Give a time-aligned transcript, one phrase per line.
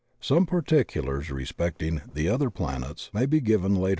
[0.19, 3.89] Some particulars respecting the other planets may be given later on.